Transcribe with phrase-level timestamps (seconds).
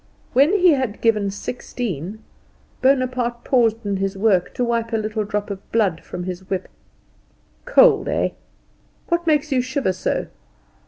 [0.33, 2.23] When he had given sixteen
[2.81, 6.69] Bonaparte paused in his work to wipe a little drop of blood from his whip.
[7.65, 8.29] "Cold, eh?
[9.09, 10.25] What makes you shiver so?